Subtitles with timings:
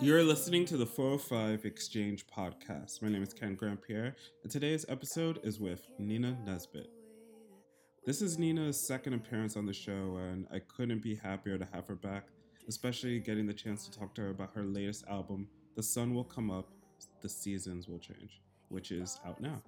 [0.00, 3.02] You're listening to the 405 Exchange podcast.
[3.02, 6.88] My name is Ken Grant Pierre, and today's episode is with Nina Nesbitt.
[8.06, 11.88] This is Nina's second appearance on the show, and I couldn't be happier to have
[11.88, 12.28] her back,
[12.68, 16.22] especially getting the chance to talk to her about her latest album, The Sun Will
[16.22, 16.68] Come Up,
[17.20, 19.60] The Seasons Will Change, which is out now.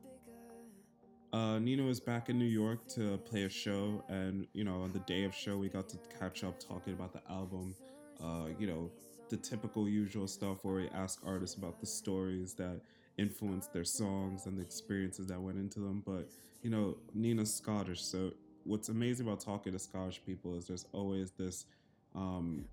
[1.32, 4.92] Uh, Nina was back in New York to play a show, and you know, on
[4.92, 7.74] the day of show, we got to catch up talking about the album.
[8.22, 8.90] Uh, you know,
[9.30, 12.80] the typical usual stuff where we ask artists about the stories that
[13.16, 16.02] influenced their songs and the experiences that went into them.
[16.04, 16.28] But
[16.62, 18.32] you know, Nina's Scottish, so
[18.64, 21.66] what's amazing about talking to Scottish people is there's always this
[22.14, 22.64] um,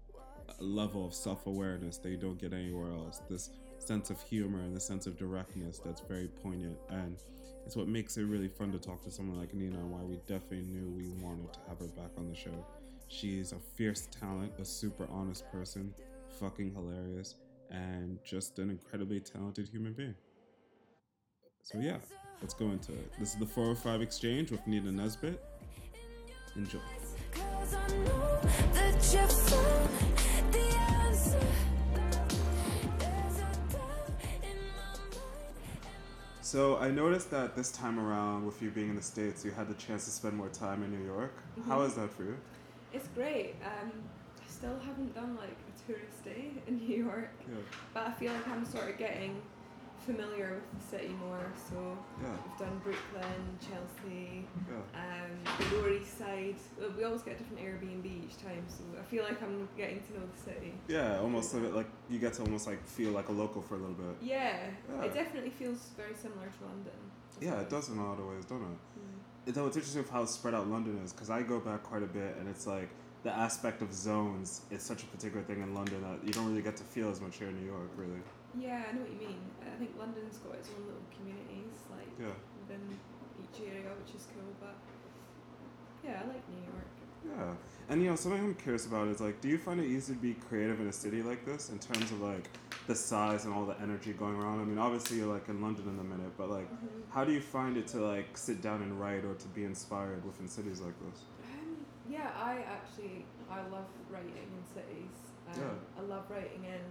[0.60, 3.22] level of self awareness that you don't get anywhere else.
[3.30, 7.18] This sense of humor and the sense of directness that's very poignant, and
[7.66, 10.18] it's what makes it really fun to talk to someone like Nina, and why we
[10.28, 12.66] definitely knew we wanted to have her back on the show.
[13.10, 15.94] She's a fierce talent, a super honest person,
[16.40, 17.36] fucking hilarious,
[17.70, 20.16] and just an incredibly talented human being.
[21.64, 21.98] So yeah,
[22.42, 23.12] let's go into it.
[23.20, 25.44] This is the 405 Exchange with Nina Nesbitt.
[26.56, 26.80] Enjoy.
[36.42, 39.68] So I noticed that this time around, with you being in the States, you had
[39.68, 41.34] the chance to spend more time in New York.
[41.60, 41.70] Mm-hmm.
[41.70, 42.38] How is that for you?
[42.94, 43.56] It's great.
[43.66, 45.58] Um, I still haven't done like
[45.88, 47.56] a tourist day in New York, Yeah.
[47.94, 49.42] but I feel like I'm sort of getting
[50.06, 51.52] familiar with the city more.
[51.70, 52.30] So Yeah.
[52.46, 54.76] we've done Brooklyn, Chelsea, Yeah.
[55.02, 55.32] um,
[55.70, 56.56] the Lower East Side.
[56.98, 60.14] We always get a different Airbnb each time, so I feel like I'm getting to
[60.20, 60.74] know the city.
[60.88, 63.80] Yeah, almost like, like you get to almost like feel like a local for a
[63.80, 64.16] little bit.
[64.22, 65.04] Yeah, Yeah.
[65.04, 67.12] it definitely feels very similar to London.
[67.42, 68.78] Yeah, it does in a lot of ways, don't it?
[69.00, 69.54] Mm.
[69.54, 72.36] Though it's interesting how spread out London is, because I go back quite a bit,
[72.38, 72.90] and it's like
[73.28, 76.62] the aspect of zones is such a particular thing in London that you don't really
[76.62, 78.22] get to feel as much here in New York, really.
[78.58, 79.42] Yeah, I know what you mean.
[79.62, 82.32] I think London's got its own little communities, like Yeah.
[82.62, 82.84] within
[83.44, 84.54] each area, which is cool.
[84.62, 84.76] But
[86.06, 86.88] yeah, I like New York.
[87.28, 87.54] Yeah,
[87.90, 90.20] and you know something I'm curious about is like, do you find it easy to
[90.20, 92.48] be creative in a city like this in terms of like
[92.88, 94.62] the size and all the energy going around?
[94.62, 97.12] I mean, obviously you're like in London in a minute, but like, Mm-hmm.
[97.12, 100.24] how do you find it to like sit down and write or to be inspired
[100.24, 101.20] within cities like this?
[102.10, 105.16] Yeah, I actually I love writing in cities.
[105.52, 106.00] Um, Yeah.
[106.00, 106.84] I love writing in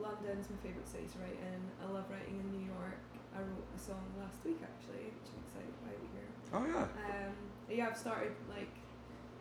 [0.00, 1.60] London's my favourite city to write in.
[1.82, 3.00] I love writing in New York.
[3.34, 6.28] I wrote a song last week actually, which I'm excited about hear.
[6.54, 7.34] Oh yeah, Um,
[7.68, 8.72] yeah, I've started like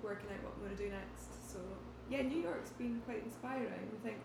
[0.04, 1.32] working out what I'm going to do next.
[1.52, 1.60] So
[2.10, 3.90] yeah, New York's been quite inspiring.
[3.90, 4.20] I think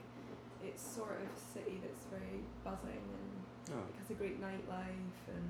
[0.65, 3.32] it's sort of a city that's very buzzing and
[3.69, 5.49] yeah, it has a great nightlife and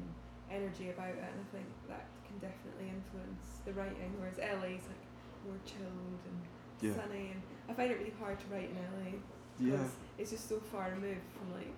[0.50, 4.12] energy about it, and I think that can definitely influence the writing.
[4.19, 5.05] Whereas LA's like
[5.47, 6.39] more chilled and
[6.81, 6.95] Yeah.
[6.97, 9.19] sunny, and I find it really hard to write in LA
[9.59, 11.77] yeah, because it's just so far removed from like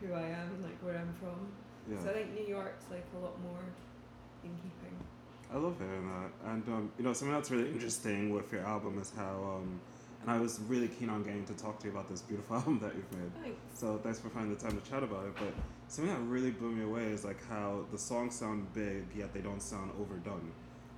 [0.00, 1.48] who I am and like where I'm from.
[1.90, 1.98] yeah.
[2.02, 3.64] So I think New York's like a lot more
[4.44, 4.96] in keeping.
[5.52, 6.50] I love hearing that.
[6.52, 9.80] And um, you know, something that's really interesting with your album is how, um,
[10.22, 12.78] and I was really keen on getting to talk to you about this beautiful album
[12.80, 13.32] that you've made.
[13.42, 13.58] Thanks.
[13.74, 15.34] So thanks for finding the time to chat about it.
[15.36, 15.52] But
[15.88, 19.40] something that really blew me away is like how the songs sound big yet they
[19.40, 20.50] don't sound overdone,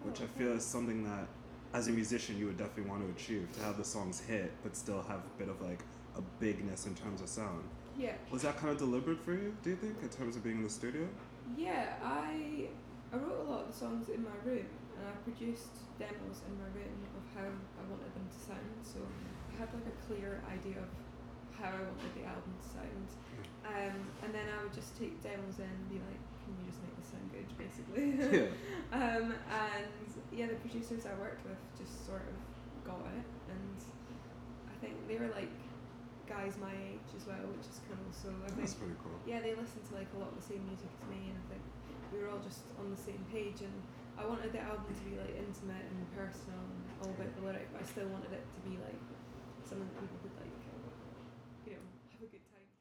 [0.03, 1.27] which Oh, I feel is something that,
[1.75, 4.77] as a musician, you would definitely want to achieve to have the songs hit but
[4.77, 5.81] still have a bit of like
[6.17, 7.65] a bigness in terms of sound.
[7.99, 8.15] Yeah.
[8.31, 9.55] Was that kind of deliberate for you?
[9.63, 11.09] Do you think in terms of being in the studio?
[11.57, 12.69] Yeah, I
[13.13, 16.55] I wrote a lot of the songs in my room and I produced demos in
[16.59, 18.75] my room of how I wanted them to sound.
[18.83, 20.91] So I had like a clear idea of
[21.59, 23.09] how I wanted the album to sound.
[23.67, 26.81] Um, and then I would just take demos in and be like, can you just
[26.81, 28.17] make this sound good, basically?
[28.89, 28.97] Yeah.
[28.97, 32.37] um, and yeah, the producers I worked with just sort of
[32.89, 33.77] got it, and
[34.73, 35.53] I think they were like
[36.25, 38.01] guys my age as well, which is cool.
[38.13, 39.17] So I think That's pretty cool.
[39.29, 41.45] yeah, they listened to like a lot of the same music as me, and I
[41.53, 41.65] think
[42.13, 43.61] we were all just on the same page.
[43.61, 43.77] And
[44.17, 47.69] I wanted the album to be like intimate and personal and all about the lyric,
[47.77, 49.01] but I still wanted it to be like
[49.65, 50.53] something that people could like,
[51.69, 52.67] you know, have a good time.
[52.69, 52.77] to.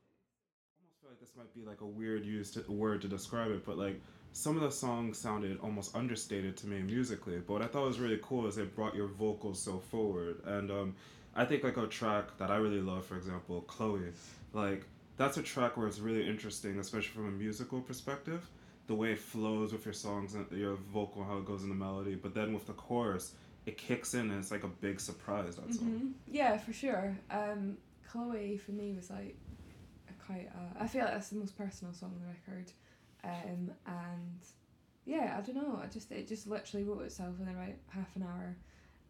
[0.79, 3.65] almost feel like this might be like a weird used to, word to describe it,
[3.65, 3.99] but like
[4.31, 7.37] some of the songs sounded almost understated to me musically.
[7.37, 10.71] But what I thought was really cool is it brought your vocals so forward, and
[10.71, 10.95] um,
[11.35, 14.13] I think like a track that I really love, for example, Chloe,
[14.53, 14.85] like
[15.17, 18.49] that's a track where it's really interesting, especially from a musical perspective,
[18.85, 21.75] the way it flows with your songs and your vocal, how it goes in the
[21.75, 22.15] melody.
[22.15, 23.33] But then with the chorus,
[23.65, 25.57] it kicks in and it's like a big surprise.
[25.57, 25.89] That song.
[25.89, 26.33] Mhm.
[26.33, 27.17] Yeah, for sure.
[27.29, 27.77] Um,
[28.09, 29.35] Chloe for me was like
[30.27, 30.49] quite.
[30.53, 32.71] Uh, I feel like that's the most personal song on the record,
[33.23, 34.39] um, and
[35.05, 35.79] yeah, I don't know.
[35.83, 38.55] I just it just literally wrote itself in the right half an hour,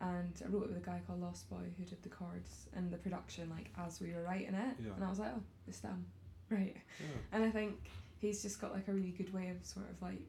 [0.01, 2.91] and I wrote it with a guy called Lost Boy who did the chords and
[2.91, 4.91] the production like as we were writing it, Yeah.
[4.95, 6.05] and I was like, oh, it's done,
[6.49, 6.75] right.
[6.99, 7.05] Yeah.
[7.33, 10.21] And I think he's just got like a really good way of sort of like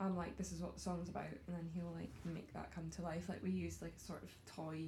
[0.00, 2.90] I'm like, this is what the song's about and then he'll like make that come
[2.96, 3.28] to life.
[3.28, 4.86] Like we used like a sort of toy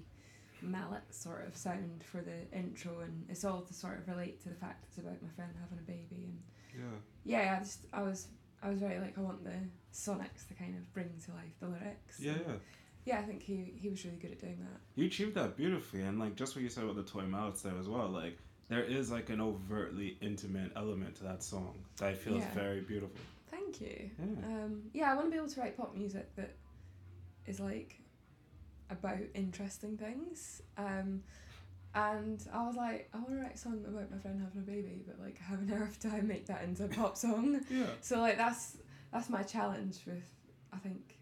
[0.65, 4.49] mallet sort of sound for the intro and it's all to sort of relate to
[4.49, 6.39] the fact it's about my friend having a baby and
[6.77, 6.97] Yeah.
[7.43, 8.29] yeah, I just I was
[8.63, 9.53] I was very like I want the
[9.93, 12.19] sonics to kind of bring to life the lyrics.
[12.19, 12.55] Yeah, yeah.
[13.05, 14.81] yeah, I think he he was really good at doing that.
[14.97, 17.79] You achieved that beautifully, and like just what you said about the toy mouths there
[17.79, 18.09] as well.
[18.09, 18.39] Like
[18.69, 22.49] there is like an overtly intimate element to that song that I feel Yeah.
[22.49, 23.21] is very beautiful.
[23.51, 24.11] Thank you.
[24.19, 24.47] Yeah.
[24.47, 26.55] Um, yeah, I want to be able to write pop music that
[27.47, 28.01] is like
[28.91, 30.63] about interesting things.
[30.77, 31.23] Um,
[31.95, 34.65] and I was like, I want to write a song about my friend having a
[34.65, 37.61] baby, but like how on earth do I make that into a pop song?
[37.71, 37.87] Yeah.
[38.01, 38.79] So like that's
[39.13, 40.25] that's my challenge with
[40.73, 41.19] I think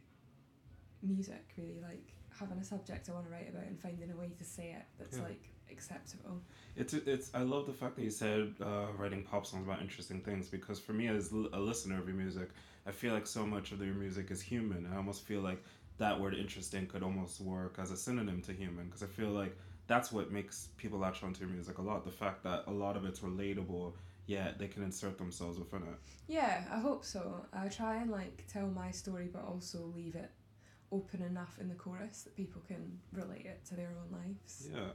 [1.03, 4.31] music really like having a subject I want to write about and finding a way
[4.39, 5.25] to say it that's Yeah.
[5.25, 6.41] like acceptable.
[6.77, 7.31] It's it's.
[7.35, 10.79] I love the fact that you said uh, writing pop songs about interesting things because
[10.79, 12.51] for me as l- a listener of your music,
[12.87, 14.89] I feel like so much of your music is human.
[14.93, 15.63] I almost feel like
[15.99, 19.57] that word interesting could almost work as a synonym to human because I feel like
[19.87, 22.05] that's what makes people latch onto your music a lot.
[22.05, 23.93] The fact that a lot of it's relatable,
[24.27, 25.99] yet they can insert themselves within it.
[26.29, 27.47] Yeah, I hope so.
[27.53, 30.31] I try and like tell my story, but also leave it
[30.91, 34.69] open enough in the chorus that people can relate it to their own lives.
[34.73, 34.91] Yeah.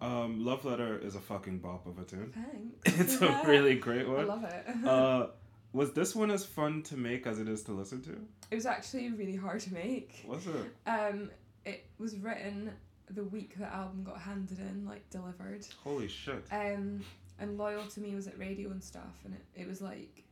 [0.00, 2.32] Um, Love Letter is a fucking bop of a tune.
[2.34, 3.00] Thanks.
[3.00, 4.26] It's a really great I one.
[4.26, 4.66] love it.
[4.86, 5.26] Uh,
[5.74, 8.16] was this one as fun to make as it is to listen to?
[8.50, 10.24] it was actually really hard to make.
[10.26, 10.88] Was it?
[10.88, 11.30] Um,
[11.64, 12.70] it was written
[13.10, 15.66] the week the album got handed in, like delivered.
[15.82, 16.44] Holy shit.
[16.50, 17.04] Um,
[17.38, 20.22] and Loyal to Me was at radio and stuff, and it, it was like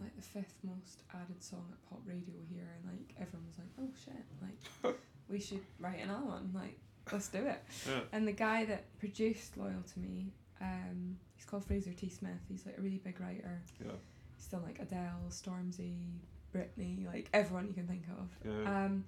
[0.00, 3.68] like the fifth most added song at pop radio here, and like everyone was like,
[3.80, 4.96] oh shit, like
[5.28, 6.78] we should write another one, like
[7.12, 7.62] let's do it.
[7.86, 8.00] Yeah.
[8.12, 12.08] And the guy that produced Loyal to Me, um, he's called Fraser T.
[12.08, 12.40] Smith.
[12.48, 13.62] He's like a really big writer.
[13.84, 13.92] Yeah.
[14.36, 16.18] He's done like Adele, Stormzy,
[16.54, 18.28] Britney, like everyone you can think of.
[18.44, 18.84] Yeah.
[18.84, 19.04] Um,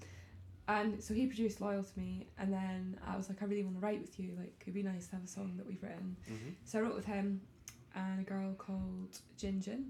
[0.69, 3.77] and so he produced Loyal to Me, and then I was like, I really want
[3.77, 4.35] to write with you.
[4.39, 6.17] Like, it'd be nice to have a song that we've written.
[6.27, 7.41] hmm So I wrote with him
[7.95, 9.87] and a girl called Jin Jin,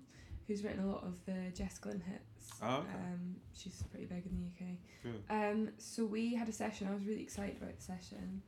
[0.46, 2.52] who's written a lot of the Jess Glynne hits.
[2.62, 2.88] Oh, okay.
[2.94, 4.76] Um, she's pretty big in the UK.
[5.02, 5.22] Good.
[5.28, 6.86] Um, so we had a session.
[6.88, 8.40] I was really excited about the session,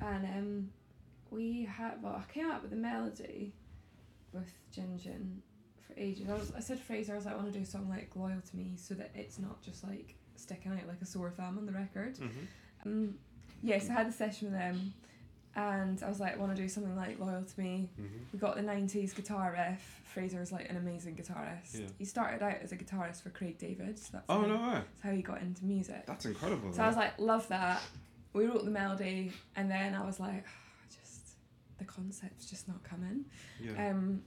[0.00, 0.70] and um,
[1.30, 3.52] we had well, I came up with a melody
[4.32, 5.42] with Jin Jin
[5.86, 6.28] for ages.
[6.28, 7.88] I was I said to Fraser, I was like, I want to do a song
[7.88, 11.30] like Loyal to Me, so that it's not just like sticking out like a sore
[11.30, 12.16] thumb on the record.
[12.18, 12.26] hmm
[12.84, 13.14] Um,
[13.62, 14.92] yes, I had the session with them,
[15.56, 17.88] and I was like, I want to do something like Loyal to Me.
[17.96, 20.00] hmm We got the 90s guitar riff.
[20.12, 21.80] Fraser is like an amazing guitarist.
[21.80, 21.86] Yeah.
[21.98, 23.98] He started out as a guitarist for Craig David.
[23.98, 24.74] So that's Oh how, no way!
[24.74, 26.06] that's how he got into music.
[26.06, 26.72] That's incredible.
[26.72, 27.80] So I was like, love that.
[28.32, 30.44] We wrote the melody, and then I was like,
[31.78, 33.24] the concept's just not coming.
[33.60, 33.90] yeah.
[33.90, 34.22] Um,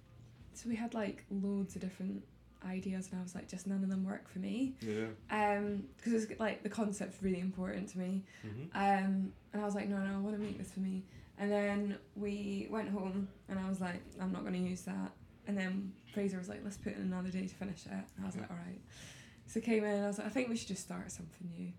[0.53, 2.23] so we had like loads of different
[2.67, 4.73] ideas, and I was like, just none of them work for me.
[4.81, 5.05] yeah.
[5.29, 8.23] Um, because it's like the concept's really important to me.
[8.41, 11.03] hmm Um, and I was like, no, no, I want to make this for me.
[11.39, 15.11] And then we went home, and I was like, I'm not going to use that.
[15.45, 17.91] And then Fraser was like, let's put in another day to finish it.
[17.91, 18.81] And I was like, all right.
[19.45, 21.47] So I came in, and I was like, I think we should just start something
[21.55, 21.71] new.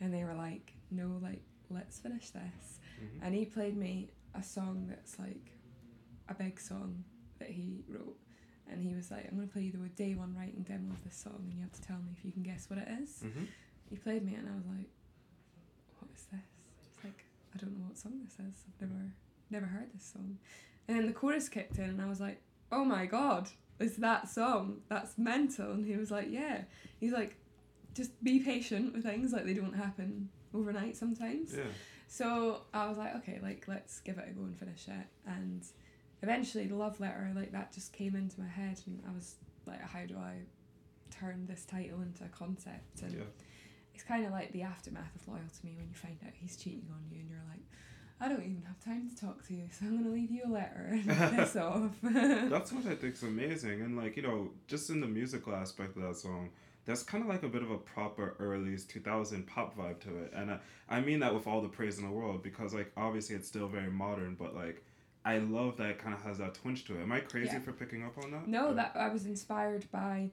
[0.00, 2.80] And they were like, no, like, let's finish this.
[2.98, 5.52] hmm And he played me a song that's like
[6.28, 7.04] a big song
[7.38, 8.16] that he wrote.
[8.70, 11.04] And he was like, I'm going to play you the day one writing demo of
[11.04, 13.20] this song, and you have to tell me if you can guess what it is.
[13.20, 13.44] hmm
[13.90, 14.88] He played me, and I was like,
[15.98, 16.40] "What is this?"
[16.88, 17.24] It's like
[17.54, 18.64] I don't know what song this is.
[18.66, 19.02] I've never
[19.50, 20.38] never heard this song.
[20.88, 22.40] And then the chorus kicked in, and I was like,
[22.72, 23.48] "Oh my god,
[23.78, 24.80] it's that song?
[24.88, 26.62] That's mental!" And he was like, "Yeah."
[26.98, 27.36] He's like,
[27.92, 31.64] "Just be patient with things; like they don't happen overnight sometimes." Yeah.
[32.06, 35.62] So I was like, "Okay, like let's give it a go and finish it." And
[36.22, 39.80] eventually, the love letter like that just came into my head, and I was like,
[39.80, 40.42] "How do I?"
[41.10, 43.20] turn this title into a concept and Yeah.
[43.94, 46.56] it's kind of like the aftermath of loyal to me when you find out he's
[46.56, 47.62] cheating on you and you're like
[48.20, 50.42] i don't even have time to talk to you so i'm going to leave you
[50.44, 51.06] a letter and
[51.36, 55.54] piss off That's what I think's amazing, and like you know, just in the musical
[55.54, 56.50] aspect of that song,
[56.86, 60.32] there's kind of like a bit of a proper early 2000 pop vibe to it,
[60.34, 60.56] and uh,
[60.88, 63.68] I mean that with all the praise in the world because like obviously it's still
[63.68, 64.84] very modern, but like
[65.24, 67.02] I love that it kind of has that twinge to it.
[67.02, 67.60] Am I crazy Yeah.
[67.60, 68.46] for picking up on that?
[68.46, 70.30] no Or- that i was inspired by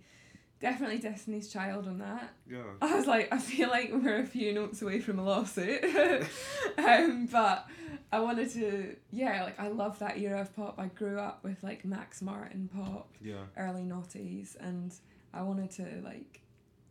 [0.60, 2.62] definitely destiny's child on that Yeah.
[2.84, 5.84] i was like i feel like we're a few notes away from a lawsuit
[6.78, 7.66] um, but
[8.12, 11.64] i wanted to yeah like i love that era of pop i grew up with
[11.64, 13.46] like max martin pop Yeah.
[13.58, 14.94] early noughties and
[15.34, 16.41] I wanted to like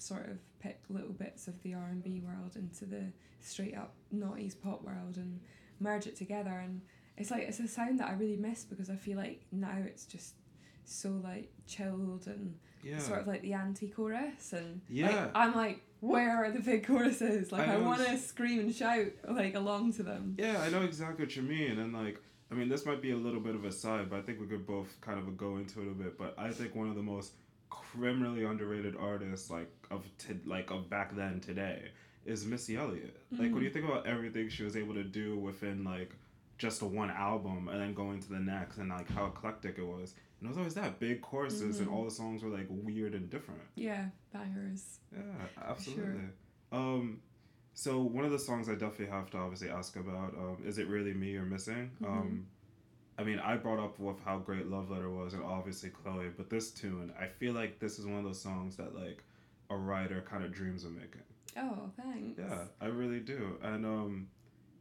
[0.00, 3.04] sort of pick little bits of the R and B world into the
[3.40, 5.40] straight up noughties pop world and
[5.78, 6.50] merge it together.
[6.50, 6.80] And
[7.16, 10.04] it's like it's a sound that I really miss because I feel like now it's
[10.06, 10.34] just
[10.84, 12.98] so like chilled and Yeah.
[12.98, 15.08] sort of like the anti-chorus and Yeah.
[15.08, 18.74] like, I'm like where are the big choruses like I I, want to scream and
[18.74, 22.18] shout like along to them Yeah, I know exactly what you mean, and like,
[22.50, 24.46] I mean, this might be a little bit of a side, but I think we
[24.46, 26.18] could both kind of go into it a bit.
[26.18, 27.34] But I think one of the most
[27.70, 31.90] criminally underrated artists, like of t- like of back then today,
[32.26, 33.16] is Missy Elliott.
[33.32, 33.62] Like, when Mhm.
[33.62, 36.14] you think about everything she was able to do within like
[36.58, 39.82] just a one album, and then going to the next, and like how eclectic it
[39.84, 41.92] was, and it was always that big choruses, and Mhm.
[41.92, 43.62] all the songs were like weird and different.
[43.76, 46.28] yeah bangers Yeah, absolutely.
[46.72, 47.20] Um,
[47.74, 50.86] so one of the songs I definitely have to obviously ask about um, is it
[50.88, 51.90] really me you're missing?
[52.02, 52.06] Mhm.
[52.06, 52.46] Um,
[53.20, 56.48] I mean, I brought up with how great Love Letter was, and obviously Chloe, but
[56.48, 59.22] this tune, I feel like this is one of those songs that like
[59.68, 61.20] a writer kind of dreams of making.
[61.58, 64.28] oh thanks Yeah, I really do, and um,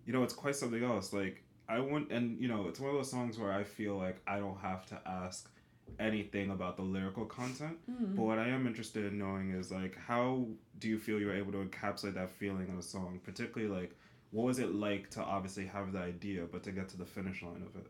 [0.06, 1.12] you know, it's quite something else.
[1.12, 4.22] Like I want, and you know, it's one of those songs where I feel like
[4.26, 5.52] I don't have to ask
[6.00, 7.78] anything about the lyrical content.
[7.92, 8.16] Mm.
[8.16, 10.46] But what I am interested in knowing is like how
[10.80, 13.20] do you feel you're able to encapsulate that feeling in a song?
[13.22, 13.98] Particularly like
[14.32, 17.42] what was it like to obviously have the idea but to get to the finish
[17.42, 17.88] line of it?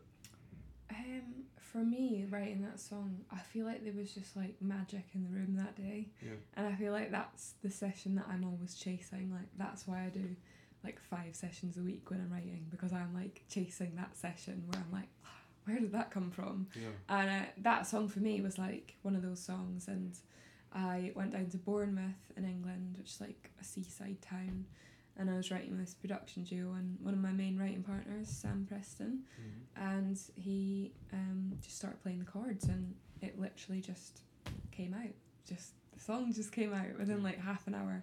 [1.00, 5.22] Um, for me, writing that song, I feel like there was just like magic in
[5.22, 6.08] the room that day.
[6.20, 6.32] Yeah.
[6.54, 9.30] And I feel like that's the session that I'm always chasing.
[9.32, 10.24] Like that's why I do
[10.82, 14.82] like five sessions a week when I'm writing because I'm like chasing that session where
[14.82, 15.08] I'm like,
[15.64, 16.66] where did that come from?
[16.74, 16.88] Yeah.
[17.08, 19.88] And uh, that song for me was like one of those songs.
[19.88, 20.16] And
[20.72, 24.66] I went down to Bournemouth in England, which is like a seaside town.
[25.20, 28.64] And I was writing this production duo, and one of my main writing partners, Sam
[28.66, 29.20] Preston,
[29.76, 34.20] and he um, just started playing the chords, and it literally just
[34.72, 35.12] came out.
[35.46, 38.02] Just the song just came out within like half an hour.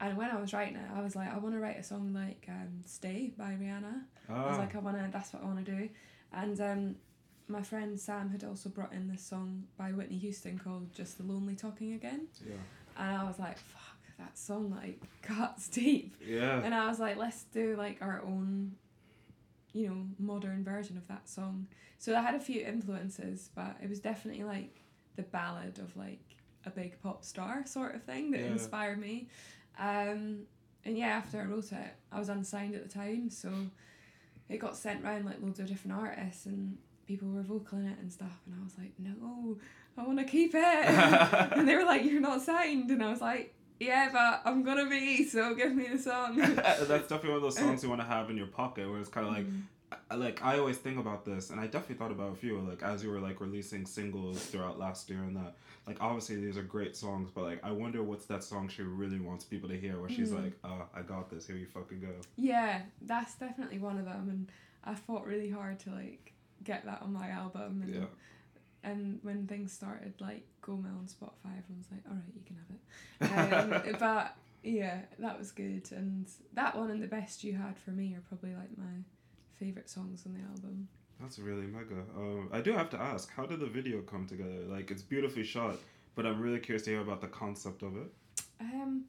[0.00, 2.12] And when I was writing it, I was like, I want to write a song
[2.14, 4.02] like um, "Stay" by Rihanna.
[4.30, 5.10] I was Ah, like, I wanna.
[5.12, 5.88] That's what I wanna do.
[6.32, 6.96] And um,
[7.48, 11.24] my friend Sam had also brought in this song by Whitney Houston called "Just the
[11.24, 12.54] Lonely Talking Again," yeah.
[12.98, 13.85] and I was like, fuck,
[14.18, 16.16] that song like cuts deep.
[16.26, 16.60] Yeah.
[16.62, 18.72] And I was like, let's do like our own,
[19.72, 21.66] you know, modern version of that song.
[21.98, 24.80] So I had a few influences, but it was definitely like
[25.16, 26.20] the ballad of like
[26.64, 28.46] a big pop star sort of thing that Yeah.
[28.48, 29.28] inspired me.
[29.78, 30.40] Um,
[30.84, 33.50] and yeah, after I wrote it, I was unsigned at the time, so
[34.48, 38.12] it got sent round like loads of different artists and people were vocaling it and
[38.12, 38.40] stuff.
[38.46, 39.58] And I was like, no,
[39.98, 40.62] I want to keep it.
[40.64, 42.90] and they were like, you're not signed.
[42.90, 46.36] And I was like, yeah, but I'm gonna be, so give me the song.
[46.56, 49.08] That's definitely one of those songs you want to have in your pocket where it's
[49.10, 49.62] kind of like Mm.
[50.16, 52.58] Like I always think about this, and I definitely thought about a few.
[52.58, 55.54] Like as you were like releasing singles throughout last year, and that
[55.86, 59.20] like obviously these are great songs, but like I wonder what's that song she really
[59.20, 60.42] wants people to hear, where she's Mhm.
[60.42, 61.46] like, "Oh, I got this.
[61.46, 64.50] Here you fucking go." Yeah, that's definitely one of them, and
[64.82, 66.32] I fought really hard to like
[66.64, 67.82] get that on my album.
[67.84, 68.06] And, Yeah.
[68.86, 72.56] And when things started like Gomel on Spotify, everyone was like, "All right, you can
[72.62, 77.54] have it." Um, but yeah, that was good, and that one and the best you
[77.54, 78.96] had for me are probably like my
[79.58, 80.88] favorite songs on the album.
[81.20, 82.02] That's really mega.
[82.16, 84.60] Um, I do have to ask, how did the video come together?
[84.68, 85.76] Like it's beautifully shot,
[86.14, 88.10] but I'm really curious to hear about the concept of it.
[88.60, 89.04] Um,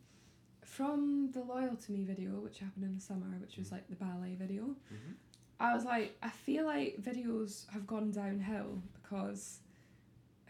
[0.66, 3.96] from the Loyal to Me video, which happened in the summer, which was like the
[3.96, 5.14] ballet video, Mhm.
[5.60, 9.60] I was like, I feel like videos have gone downhill because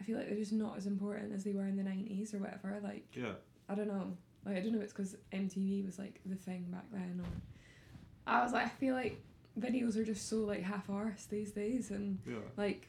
[0.00, 2.38] I feel like they're just not as important as they were in the 90s or
[2.38, 2.78] whatever.
[2.82, 3.32] Like, Yeah.
[3.68, 4.16] I don't know.
[4.46, 7.28] Like, I don't know if it's because MTV was like the thing back then or.
[8.26, 9.20] I was like, I feel like
[9.58, 12.36] videos are just so like half arsed these days and Yeah.
[12.56, 12.88] like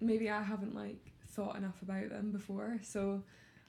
[0.00, 2.78] maybe I haven't like thought enough about them before.
[2.82, 3.22] So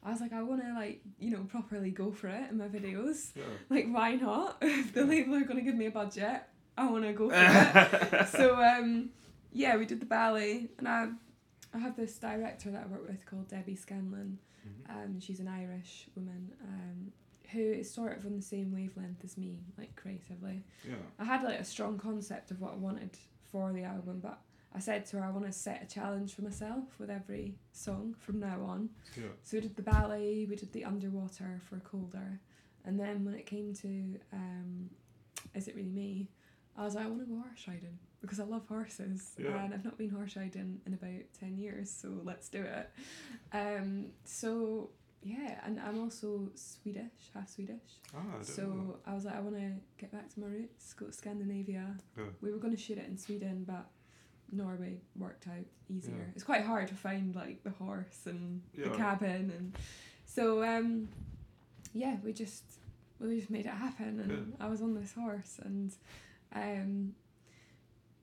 [0.04, 2.68] I was like, I want to like you know properly go for it in my
[2.68, 3.32] videos.
[3.36, 3.44] Yeah.
[3.70, 4.58] Like why not?
[4.62, 6.44] if the label are gonna give me a budget,
[6.78, 7.36] I want to go for
[8.20, 8.28] it.
[8.30, 9.10] so um,
[9.52, 11.08] yeah, we did the ballet, and I
[11.76, 14.40] I have this director that I work with called Debbie Scanlon.
[14.66, 14.90] Mhm.
[14.96, 16.52] Um, she's an Irish woman.
[16.64, 17.12] Um,
[17.52, 20.64] who is sort of on the same wavelength as me, like creatively.
[20.88, 20.96] yeah.
[21.20, 23.12] I had like a strong concept of what I wanted
[23.52, 24.40] for the album, but
[24.74, 28.16] I said to her I want to set a challenge for myself with every song
[28.20, 28.90] from now on.
[29.16, 29.28] Yeah.
[29.44, 32.40] So we did the ballet, we did the underwater for colder,
[32.84, 34.90] and then when it came to um,
[35.54, 36.30] is it really me?
[36.76, 39.64] I was like I want to go horse riding because I love horses Yeah.
[39.64, 42.90] and I've not been horse riding in about ten years, so let's do it.
[43.54, 44.90] Um, so
[45.24, 48.00] yeah, and I'm also Swedish, half Swedish.
[48.16, 50.94] Ah, I So know I was like, I want to get back to my roots,
[50.94, 51.98] go to Scandinavia.
[52.18, 52.26] Yeah.
[52.42, 53.88] We were going to shoot it in Sweden, but
[54.52, 56.16] Norway worked out easier.
[56.18, 56.32] Yeah.
[56.36, 58.90] It's quite hard to find like the horse and Yeah.
[58.90, 59.76] the cabin, and
[60.26, 61.10] so um,
[61.94, 62.64] yeah, we just
[63.20, 65.92] we just made it happen, and I was on this horse, and
[66.54, 67.16] um,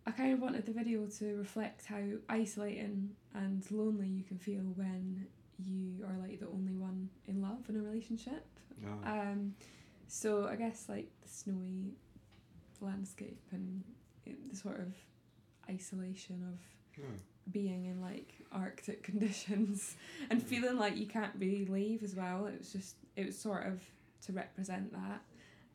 [0.07, 4.63] I kind of wanted the video to reflect how isolating and lonely you can feel
[4.75, 5.27] when
[5.59, 8.45] you are like the only one in love in a relationship.
[8.83, 9.11] Yeah.
[9.13, 9.55] Um,
[10.09, 11.95] so I guess like the snowy
[12.81, 13.85] landscape and
[14.27, 14.93] it, the sort of
[15.71, 16.59] isolation of
[17.01, 17.11] yeah.
[17.53, 19.97] being in like Arctic conditions
[20.31, 22.47] and feeling like you can't really leave as well.
[22.47, 23.81] It was just it was sort of
[24.27, 25.23] to represent that.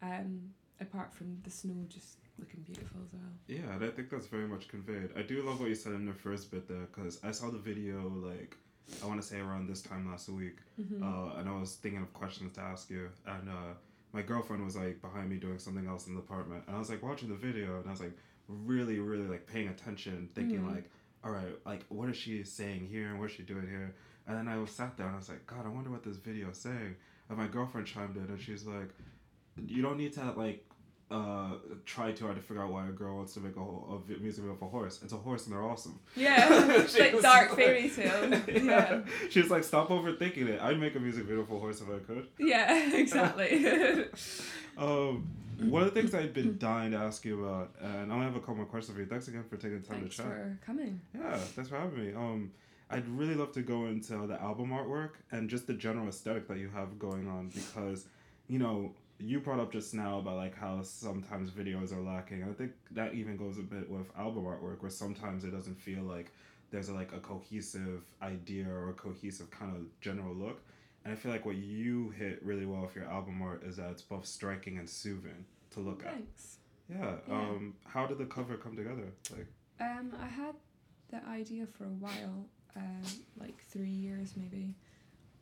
[0.02, 0.42] Um,
[0.80, 3.22] apart from the snow just looking beautiful as well.
[3.48, 5.10] Yeah, and I think that's very much conveyed.
[5.16, 7.58] I do love what you said in the first bit there because I saw the
[7.58, 8.56] video like
[9.04, 11.02] I want to say around this time last week, Mm-hmm.
[11.04, 13.74] uh, and I was thinking of questions to ask you, and uh,
[14.14, 16.90] my girlfriend was like behind me doing something else in the apartment, and I was
[16.90, 18.16] like watching the video, and I was like
[18.48, 20.74] really, really like paying attention, thinking Mhm.
[20.76, 20.90] like,
[21.24, 23.96] all right, like what is she saying here, and what is she doing here,
[24.28, 26.18] and then I was sat there and I was like, God, I wonder what this
[26.18, 26.96] video is saying,
[27.30, 28.92] and my girlfriend chimed in, and she's like,
[29.66, 30.64] you don't need to like.
[31.10, 31.52] Uh,
[31.86, 34.20] try too hard to figure out why a girl wants to make a, whole, a
[34.20, 35.00] music video of a horse.
[35.02, 35.98] It's a horse and they're awesome.
[36.18, 38.42] Yeah, She like dark like- fairy tale.
[38.66, 40.62] Yeah, She's like, stop overthinking it.
[40.62, 42.28] I'd make a music video for a horse if I could.
[42.40, 44.06] yeah, exactly.
[44.78, 45.28] Um,
[45.60, 48.36] one of the things I've been dying to ask you about, and I only have
[48.36, 49.08] a couple more questions for you.
[49.08, 50.32] Thanks again for taking the time Thanks to chat.
[50.34, 51.02] Thanks for coming.
[51.18, 52.14] Yeah, thanks for having me.
[52.14, 52.52] Um,
[52.90, 56.58] I'd really love to go into the album artwork and just the general aesthetic that
[56.58, 58.06] you have going on because,
[58.48, 62.44] you know, you brought up just now about like how sometimes videos are lacking.
[62.44, 66.04] I think that even goes a bit with album artwork where sometimes it doesn't feel
[66.04, 66.32] like
[66.70, 70.62] there's a, like a cohesive idea or a cohesive kind of general look.
[71.04, 73.90] And I feel like what you hit really well with your album art is that
[73.92, 76.14] it's both striking and soothing to look at.
[76.14, 76.58] Thanks.
[76.90, 77.16] Yeah.
[77.28, 77.34] Yeah.
[77.34, 79.14] Um, how did the cover come together?
[79.32, 79.48] Like,
[79.80, 80.56] Um, I had
[81.10, 82.46] the idea for a while,
[82.76, 83.02] um,
[83.40, 84.76] like three years maybe.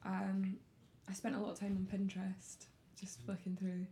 [0.06, 0.58] Um,
[1.10, 2.66] I spent a lot of time on Pinterest,
[3.00, 3.86] just flicking through,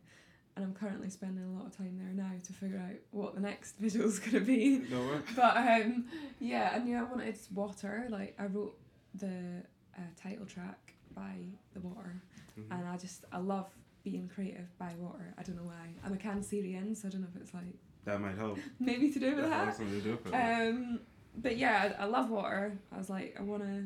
[0.56, 3.42] and I'm currently spending a lot of time there now to figure out what the
[3.42, 4.80] next visual's gonna be.
[4.90, 5.20] no way.
[5.36, 6.06] But um,
[6.40, 8.08] yeah, I knew I wanted water.
[8.10, 8.78] Like I wrote
[9.16, 9.64] the
[9.98, 11.36] uh, title track by
[11.74, 12.22] the water,
[12.60, 12.72] Mhm.
[12.80, 13.68] and I just I love
[14.04, 15.34] being creative by water.
[15.38, 15.94] I don't know why.
[16.04, 17.76] I'm a Cancerian, so I don't know if it's like
[18.06, 18.58] That might help.
[18.80, 19.66] maybe to do with That that.
[19.68, 20.36] has something to do with it.
[20.36, 21.00] Um,
[21.38, 22.78] but yeah, I, I love water.
[22.92, 23.86] I was like, I want to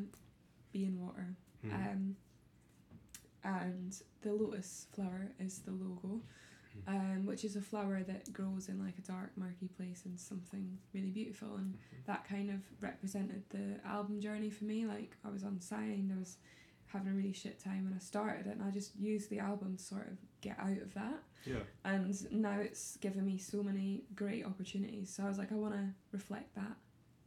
[0.72, 1.28] be in water.
[1.64, 1.72] Mhm.
[1.74, 2.16] Um,
[3.44, 6.20] and the lotus flower is the logo,
[6.86, 10.78] um, which is a flower that grows in like a dark, murky place and something
[10.94, 11.56] really beautiful.
[11.56, 14.86] And that kind of represented the album journey for me.
[14.86, 16.36] Like I was on sign, I was
[16.86, 19.76] having a really shit time when I started it, and I just used the album
[19.76, 21.58] to sort of get out of that yeah.
[21.84, 25.12] and now it's given me so many great opportunities.
[25.14, 26.76] So I was like, I want to reflect that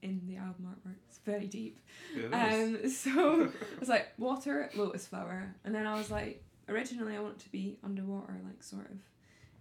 [0.02, 0.96] in the album artwork.
[1.10, 1.80] It's very deep.
[2.16, 2.34] Is.
[2.34, 7.20] Um, so I was like, water, lotus flower, and then I was like, originally I
[7.20, 8.98] want it to be underwater, like sort of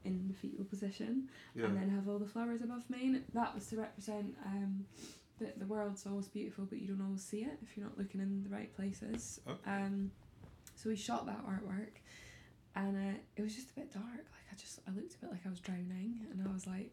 [0.05, 1.66] in the fetal position, yeah.
[1.66, 3.07] and then have all the flowers above me.
[3.07, 4.87] And that was to represent um,
[5.40, 8.20] that the world's always beautiful, but you don't always see it if you're not looking
[8.20, 9.40] in the right places.
[9.48, 9.70] Okay.
[9.70, 10.11] Um,
[10.74, 12.00] so we shot that artwork,
[12.74, 14.05] and uh, it was just a bit dark.
[14.07, 16.92] Like I just I looked a bit like I was drowning, and I was like,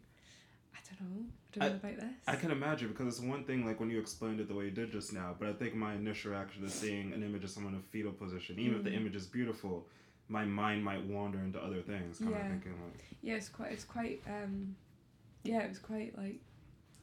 [0.74, 2.14] I don't know, I don't know about this.
[2.26, 4.70] I can imagine because it's one thing like when you explained it the way you
[4.70, 7.74] did just now, but I think my initial reaction is seeing an image of someone
[7.74, 8.96] in a fetal position, even if the Mm.
[8.96, 9.86] image is beautiful,
[10.28, 12.42] my mind might wander into other things, kind Yeah.
[12.42, 14.76] of thinking like, yeah, it's quite it's quite um,
[15.44, 16.40] yeah, it was quite like.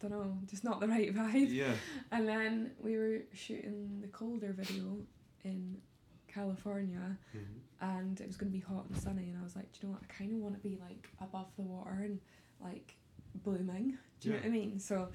[0.02, 1.52] Don't know, just not the right vibe.
[1.54, 1.74] yeah,
[2.12, 4.98] And then we were shooting the colder video
[5.46, 5.82] in
[6.28, 7.60] California, Mhm.
[7.82, 9.30] and it was going to be hot and sunny.
[9.30, 10.04] And I was like, do you know what?
[10.04, 12.20] I kind of want to be like above the water and
[12.60, 12.98] like
[13.44, 13.98] blooming.
[14.20, 14.80] Do you know what I mean?
[14.80, 15.10] So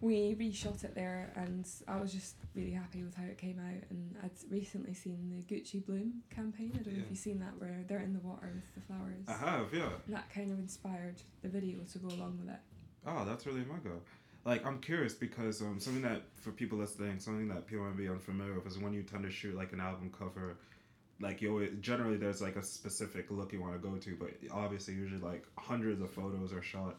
[0.00, 3.84] we reshot it there, and I was just really happy with how it came out.
[3.90, 6.72] And I'd recently seen the Gucci Bloom campaign.
[6.74, 9.26] I don't know if you've seen that, where they're in the water with the flowers.
[9.28, 9.90] I have, yeah.
[10.06, 12.60] And that kind of inspired the video to go along with it.
[13.06, 13.96] Oh, that's really mega.
[14.44, 18.08] Like I'm curious because um something that for people listening, something that people might be
[18.08, 20.56] unfamiliar with is when you tend to shoot like an album cover,
[21.20, 24.30] like you always generally there's like a specific look you want to go to, but
[24.50, 26.96] obviously usually like hundreds of photos are shot.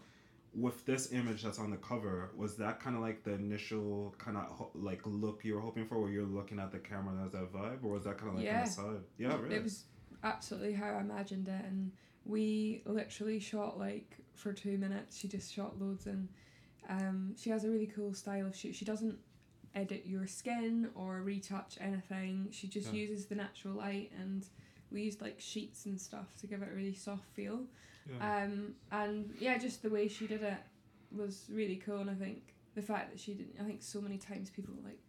[0.53, 4.35] With this image that's on the cover, was that kind of like the initial kind
[4.35, 7.21] of ho- like look you were hoping for, where you're looking at the camera and
[7.21, 8.65] there's that vibe, or was that kind of like Yeah.
[8.65, 8.99] side?
[9.17, 9.55] Yeah, really.
[9.55, 9.85] It was
[10.23, 11.93] absolutely how I imagined it, and
[12.25, 15.17] we literally shot like for two minutes.
[15.17, 16.27] She just shot loads, and
[16.89, 18.75] um, she has a really cool style of shoot.
[18.75, 19.17] She doesn't
[19.73, 22.49] edit your skin or retouch anything.
[22.51, 22.99] She just Yeah.
[23.07, 24.45] uses the natural light, and
[24.91, 27.67] we used like sheets and stuff to give it a really soft feel.
[28.09, 28.43] Yeah.
[28.43, 30.57] Um, and yeah, just the way she did it
[31.15, 33.55] was really cool, and I think the fact that she didn't.
[33.59, 34.99] I think so many times people like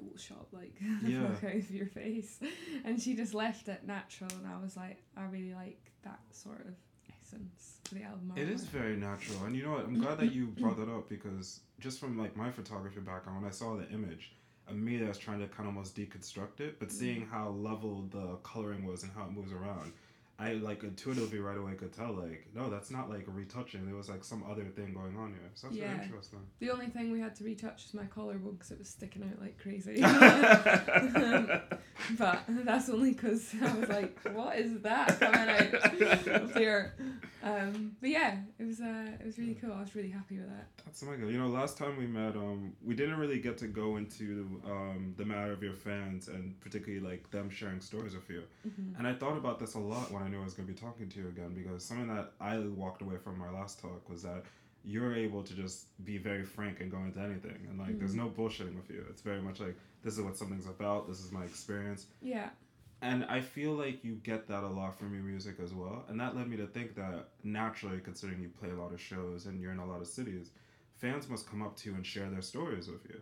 [0.00, 0.74] Photoshop like
[1.04, 1.28] Yeah.
[1.28, 2.40] fuck out of your face,
[2.84, 6.60] and she just left it natural, and I was like, I really like that sort
[6.60, 6.74] of
[7.20, 8.32] essence to the album.
[8.36, 9.84] It is very natural, and you know what?
[9.84, 13.48] I'm glad that you brought that up because just from like my photography background, when
[13.48, 14.32] I saw the image,
[14.70, 18.36] immediately I was trying to kind of almost deconstruct it, but seeing how level the
[18.42, 19.92] coloring was and how it moves around,
[20.40, 23.84] I like intuitively right away could tell like no, that's not like retouching.
[23.86, 25.50] There was like some other thing going on here.
[25.54, 25.92] So that's Yeah.
[25.94, 26.38] very interesting.
[26.60, 29.40] The only thing we had to retouch was my collarbone because it was sticking out
[29.40, 30.00] like crazy.
[32.18, 35.74] but that's only because I was like, "What is that coming out
[36.42, 36.94] of there?"
[37.42, 39.72] Um, but yeah, it was uh, it was really cool.
[39.72, 40.66] I was really happy with that.
[40.84, 41.30] That's my god.
[41.30, 45.14] You know, last time we met, um, we didn't really get to go into um
[45.16, 48.42] the matter of your fans and particularly like them sharing stories with you.
[48.66, 48.98] Mm-hmm.
[48.98, 50.78] And I thought about this a lot when I knew I was going to be
[50.78, 54.22] talking to you again because something that I walked away from our last talk was
[54.22, 54.42] that
[54.84, 57.58] you're able to just be very frank and go into anything.
[63.02, 63.38] And like, there's no bullshitting with you.
[63.38, 63.38] It's very much like, this is what something's about, this is my experience.
[63.38, 66.04] Yeah, And I feel like you get that a lot from your music as well.
[66.08, 69.46] And that led me to think that naturally, considering you play a lot of shows
[69.46, 70.50] and you're in a lot of cities,
[70.96, 73.20] fans must come up to you and share their stories with you.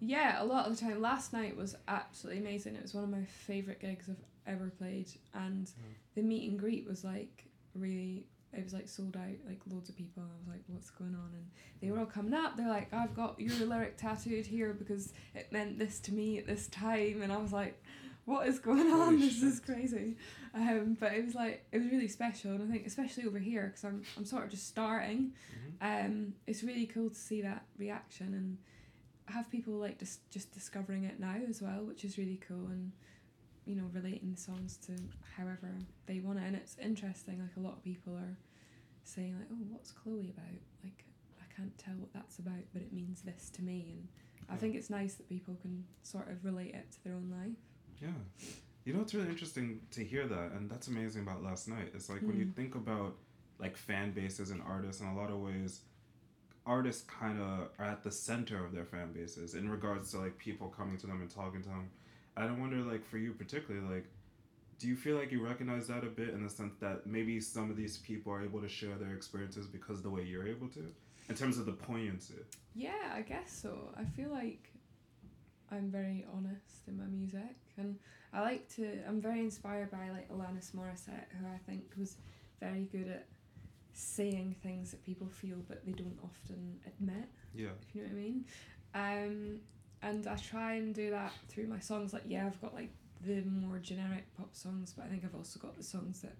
[0.00, 0.42] yeah.
[0.42, 2.76] A lot of the time, last night was absolutely amazing.
[2.76, 5.92] It was one of my favorite gigs I've ever played, and hmm.
[6.14, 8.26] the meet and greet was like really.
[8.50, 10.22] It was like sold out, like loads of people.
[10.22, 11.50] I was like, "What's going on?" And
[11.82, 12.56] they were all coming up.
[12.56, 16.46] They're like, "I've got your lyric tattooed here because it meant this to me at
[16.46, 17.82] this time," and I was like,
[18.28, 19.14] "What is going on?
[19.14, 20.16] Holy this is crazy."
[20.54, 23.66] Um, but it was like it was really special, and I think especially over here
[23.68, 25.32] because I'm I'm sort of just starting.
[25.80, 28.58] Um, it's really cool to see that reaction and
[29.26, 32.92] have people like just just discovering it now as well, which is really cool and
[33.64, 34.92] you know relating the songs to
[35.36, 35.72] however
[36.06, 36.44] they want it.
[36.44, 37.38] And it's interesting.
[37.40, 38.36] Like a lot of people are
[39.04, 41.04] saying like, "Oh, what's Chloe about?" Like
[41.40, 43.86] I can't tell what that's about, but it means this to me.
[43.96, 44.08] And
[44.50, 47.58] I think it's nice that people can sort of relate it to their own life.
[48.00, 48.08] Yeah.
[48.84, 51.92] You know, it's really interesting to hear that, and that's amazing about last night.
[51.94, 52.54] It's like when you Mm.
[52.54, 53.16] think about
[53.58, 55.80] like fan bases and artists, in a lot of ways,
[56.64, 60.38] artists kind of are at the center of their fan bases in regards to like
[60.38, 61.90] people coming to them and talking to them.
[62.36, 64.06] And I wonder, like, for you particularly, like,
[64.78, 67.68] do you feel like you recognize that a bit in the sense that maybe some
[67.68, 70.68] of these people are able to share their experiences because of the way you're able
[70.68, 70.84] to,
[71.28, 72.34] in terms of the poignancy?
[72.74, 73.92] Yeah, I guess so.
[73.96, 74.72] I feel like
[75.72, 77.96] I'm very honest in my music, and
[78.32, 78.98] I like to.
[79.08, 82.16] I'm very inspired by like Alanis Morissette, who I think was
[82.60, 83.26] very good at
[83.92, 87.28] saying things that people feel but they don't often admit.
[87.54, 87.68] Yeah.
[87.88, 88.44] If you know what I mean.
[88.94, 89.60] Um,
[90.02, 92.12] and I try and do that through my songs.
[92.12, 92.90] Like, yeah, I've got like
[93.24, 96.34] the more generic pop songs, but I think I've also got the songs that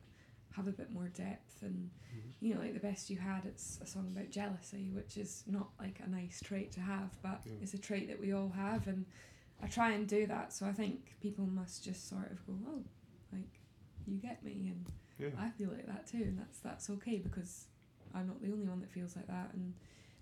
[0.52, 2.32] have a bit more depth and Mhm.
[2.40, 5.70] you know like the best you had it's a song about jealousy which is not
[5.78, 7.52] like a nice trait to have but Yeah.
[7.62, 9.04] it's a trait that we all have and
[9.62, 12.82] i try and do that so i think people must just sort of go oh
[13.32, 13.60] like
[14.06, 14.86] you get me and
[15.18, 15.28] Yeah.
[15.38, 17.64] i feel like that too and that's that's okay because
[18.14, 19.74] i'm not the only one that feels like that and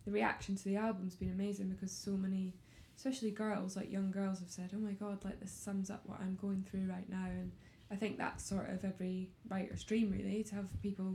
[0.04, 2.54] the reaction to the album's been amazing because so many
[2.96, 6.18] especially girls like young girls have said oh my god like this sums up what
[6.20, 7.52] i'm going through right now and
[7.90, 11.14] i think that's sort of every writer's dream really to have people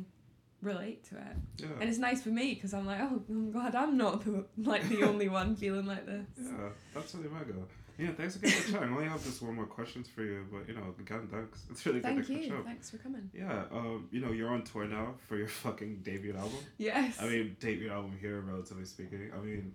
[0.62, 1.68] relate to it Yeah.
[1.80, 4.88] and it's nice for me because i'm like oh i'm glad i'm not the, like
[4.90, 7.54] the only one feeling like this Yeah, that's really mega.
[8.02, 8.90] Yeah, thanks again for chatting.
[8.90, 11.64] I only have just one more questions for you, but you know, again, thanks.
[11.70, 12.66] It's really thank good to catch you up.
[12.66, 16.36] thanks for coming Yeah, um, you know, you're on tour now for your fucking debut
[16.36, 16.58] album.
[16.78, 19.32] yes I mean, debut album here, relatively speaking.
[19.38, 19.74] I mean,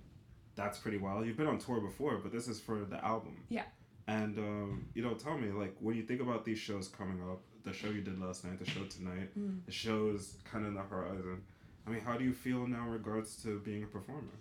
[0.57, 1.27] that's pretty wild.
[1.27, 3.37] You've been on tour before, but this is for the album.
[3.49, 3.65] Yeah.
[4.09, 7.41] And um, you know, tell me, like, when you think about these shows coming up,
[7.65, 9.65] the show you did last night, the show tonight, Mm.
[9.67, 11.43] the shows kind of in the horizon.
[11.87, 14.35] I mean, how do you feel now in regards to being a performer?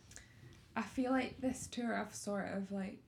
[0.75, 2.99] I feel like this tour I've sort of like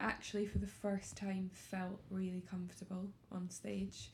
[0.00, 4.10] actually for the first time felt really comfortable on stage.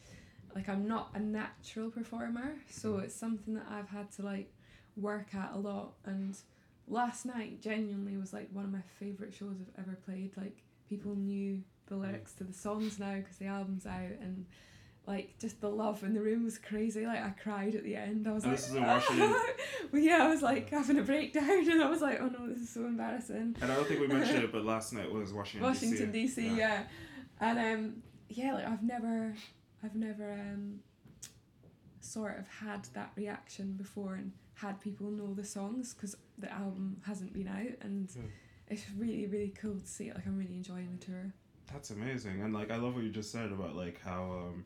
[0.55, 3.05] Like I'm not a natural performer, so mm.
[3.05, 4.53] it's something that I've had to like
[4.97, 6.37] work at a lot and
[6.87, 10.33] last night genuinely was like one of my favorite shows I've ever played.
[10.37, 12.03] Like people knew the mm.
[12.03, 14.47] lyrics to the songs now because the album's out and
[15.07, 17.07] like just the love in the room was crazy.
[17.07, 18.27] Like I cried at the end.
[18.27, 19.35] I was And like, this is in Washington.
[19.93, 22.59] well, yeah, I was like having a breakdown, and I was like, oh no, this
[22.59, 23.57] is so embarrassing.
[23.61, 26.43] And I don't think we mentioned it, but last night was Washington, Washington D.C.
[26.43, 26.85] DC, yeah.
[27.41, 29.35] and um, yeah, like I've never,
[29.83, 30.81] I've never um,
[32.01, 36.97] sort of had that reaction before, and had people know the songs because the album
[37.07, 38.23] hasn't been out, and Yeah.
[38.69, 40.15] it's really, really cool to see it.
[40.15, 41.35] Like I'm really enjoying the tour.
[41.73, 44.65] That's amazing, and like I love what you just said about like how um,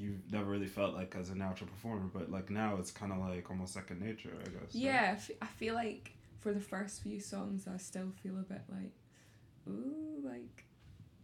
[0.00, 3.18] you never really felt like as a natural performer, but like now it's kind of
[3.18, 4.54] like almost second nature, I guess.
[4.54, 4.74] right?
[4.74, 8.42] Yeah, I f- I feel like for the first few songs, I still feel a
[8.42, 8.94] bit like,
[9.68, 10.64] ooh, like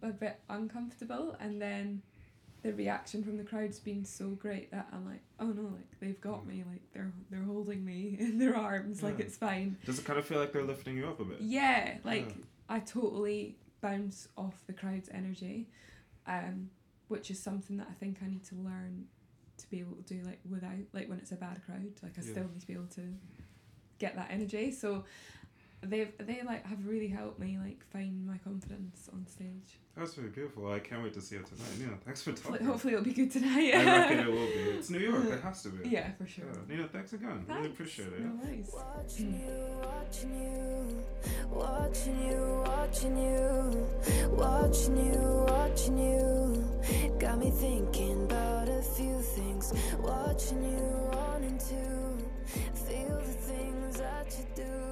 [0.03, 2.03] a bit uncomfortable, and then
[2.63, 6.21] the reaction from the crowd's been so great that I'm like, oh no, like they've
[6.21, 9.79] got me, like they're they're holding me in their arms, like it's fine.
[9.87, 11.41] Does it kind of feel like they're lifting you up a bit?
[11.41, 12.45] Yeah, like Yeah.
[12.69, 15.69] I totally bounce off the crowd's energy,
[16.27, 16.71] um,
[17.09, 19.07] which is something that I think I need to learn
[19.59, 21.93] to be able to do like without like when it's a bad crowd.
[22.03, 22.31] Like I Yeah.
[22.33, 23.03] still need to be able to
[23.99, 24.71] get that energy.
[24.73, 25.05] So
[25.83, 29.79] they've they like have really helped me like find my confidence on stage.
[29.97, 30.71] That's really beautiful.
[30.71, 31.79] I can't wait to see it tonight.
[31.79, 32.67] Nina, thanks for Hopefully, talking.
[32.67, 33.75] hopefully it'll be good tonight.
[33.75, 34.77] I reckon it will be.
[34.77, 35.25] It's New York.
[35.25, 35.89] It has to be.
[35.89, 36.45] yeah, for sure.
[36.69, 36.77] Yeah.
[36.77, 37.47] Nina, thanks again.
[37.49, 38.21] Really appreciate it.
[38.21, 38.71] No worries.
[38.75, 41.05] Watching you, watching you,
[41.51, 43.87] watching you, watching you,
[44.33, 46.66] watching you, watching you.
[47.19, 49.73] Got me thinking about a few things.
[49.99, 52.07] Watching you on into
[52.75, 54.86] Feel the things that you do.